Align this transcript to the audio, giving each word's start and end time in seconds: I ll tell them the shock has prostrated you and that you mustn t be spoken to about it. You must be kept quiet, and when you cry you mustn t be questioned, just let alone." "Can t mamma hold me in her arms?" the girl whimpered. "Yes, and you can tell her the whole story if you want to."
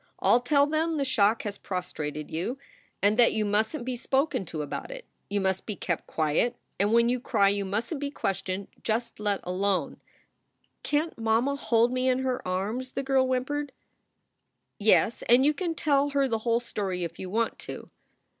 I 0.19 0.31
ll 0.33 0.39
tell 0.39 0.65
them 0.65 0.97
the 0.97 1.05
shock 1.05 1.43
has 1.43 1.59
prostrated 1.59 2.31
you 2.31 2.57
and 3.03 3.19
that 3.19 3.33
you 3.33 3.45
mustn 3.45 3.81
t 3.81 3.83
be 3.83 3.95
spoken 3.95 4.45
to 4.45 4.63
about 4.63 4.89
it. 4.89 5.05
You 5.29 5.39
must 5.39 5.67
be 5.67 5.75
kept 5.75 6.07
quiet, 6.07 6.55
and 6.79 6.91
when 6.91 7.07
you 7.07 7.19
cry 7.19 7.49
you 7.49 7.65
mustn 7.65 7.99
t 7.99 8.07
be 8.07 8.09
questioned, 8.09 8.69
just 8.81 9.19
let 9.19 9.41
alone." 9.43 10.01
"Can 10.81 11.09
t 11.09 11.15
mamma 11.21 11.55
hold 11.55 11.91
me 11.93 12.09
in 12.09 12.17
her 12.17 12.41
arms?" 12.47 12.93
the 12.93 13.03
girl 13.03 13.27
whimpered. 13.27 13.73
"Yes, 14.79 15.21
and 15.29 15.45
you 15.45 15.53
can 15.53 15.75
tell 15.75 16.09
her 16.09 16.27
the 16.27 16.39
whole 16.39 16.59
story 16.59 17.03
if 17.03 17.19
you 17.19 17.29
want 17.29 17.59
to." 17.59 17.91